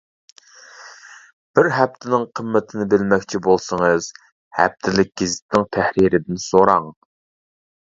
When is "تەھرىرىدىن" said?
5.79-6.45